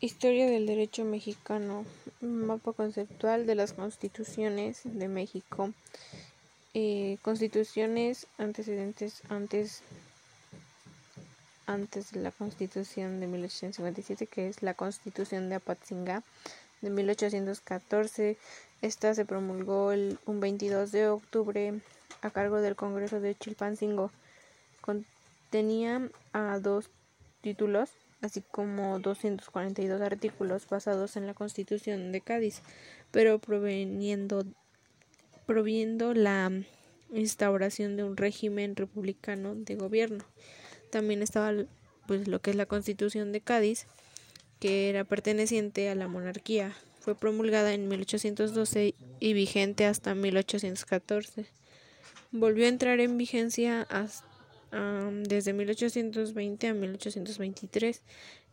[0.00, 1.84] Historia del Derecho Mexicano.
[2.20, 5.72] Mapa conceptual de las constituciones de México.
[6.72, 9.82] Eh, constituciones antecedentes antes,
[11.66, 16.22] antes de la constitución de 1857, que es la constitución de Apatzingá
[16.80, 18.36] de 1814.
[18.82, 21.74] Esta se promulgó el, un 22 de octubre
[22.22, 24.12] a cargo del Congreso de Chilpancingo.
[24.80, 26.88] Contenía a dos
[27.40, 27.90] títulos
[28.20, 32.62] así como 242 artículos basados en la Constitución de Cádiz,
[33.10, 34.44] pero proveniendo,
[35.46, 36.50] proviendo la
[37.12, 40.24] instauración de un régimen republicano de gobierno.
[40.90, 41.52] También estaba
[42.06, 43.86] pues lo que es la Constitución de Cádiz,
[44.60, 46.74] que era perteneciente a la monarquía.
[47.00, 51.46] Fue promulgada en 1812 y vigente hasta 1814.
[52.32, 54.27] Volvió a entrar en vigencia hasta
[54.70, 58.02] desde 1820 a 1823.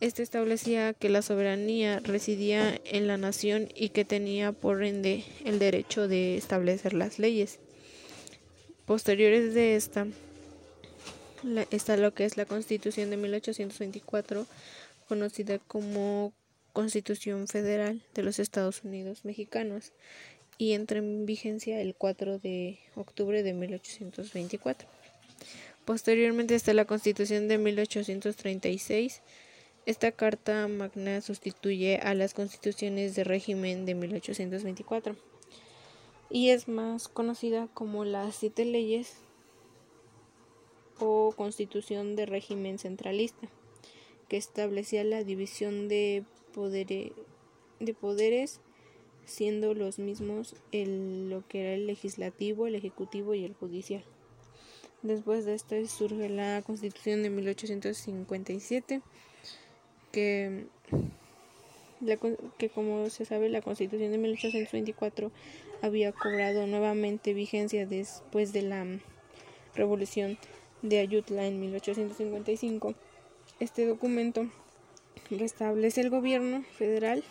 [0.00, 5.58] Este establecía que la soberanía residía en la nación y que tenía por ende el
[5.58, 7.58] derecho de establecer las leyes.
[8.86, 10.06] Posteriores de esta
[11.70, 14.46] está lo que es la Constitución de 1824,
[15.08, 16.32] conocida como
[16.72, 19.92] Constitución Federal de los Estados Unidos Mexicanos,
[20.58, 24.88] y entra en vigencia el 4 de octubre de 1824.
[25.84, 29.22] Posteriormente está la Constitución de 1836.
[29.86, 35.14] Esta Carta Magna sustituye a las constituciones de régimen de 1824
[36.30, 39.18] y es más conocida como las siete leyes
[40.98, 43.48] o Constitución de régimen centralista,
[44.28, 46.24] que establecía la división de,
[46.56, 48.60] de poderes
[49.26, 54.04] siendo los mismos el, lo que era el legislativo, el ejecutivo y el judicial.
[55.04, 59.02] Después de esto surge la Constitución de 1857,
[60.12, 60.64] que,
[62.56, 65.30] que como se sabe la Constitución de 1824
[65.82, 68.86] había cobrado nuevamente vigencia después de la
[69.74, 70.38] Revolución
[70.80, 72.94] de Ayutla en 1855.
[73.60, 74.48] Este documento
[75.30, 77.22] restablece el gobierno federal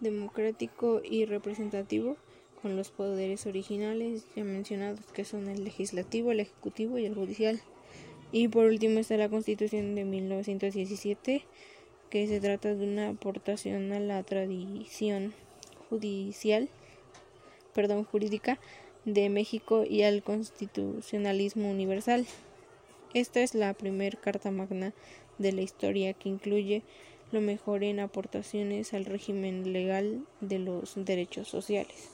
[0.00, 2.16] democrático y representativo
[2.60, 7.60] con los poderes originales ya mencionados que son el legislativo, el ejecutivo y el judicial.
[8.32, 11.44] Y por último está la Constitución de 1917
[12.10, 15.34] que se trata de una aportación a la tradición
[15.88, 16.68] judicial,
[17.74, 18.58] perdón, jurídica
[19.04, 22.26] de México y al constitucionalismo universal.
[23.14, 24.92] Esta es la primer carta magna
[25.38, 26.82] de la historia que incluye
[27.32, 32.10] lo mejor en aportaciones al régimen legal de los derechos sociales.